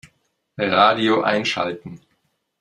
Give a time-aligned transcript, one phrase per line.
[0.57, 2.01] Radio einschalten.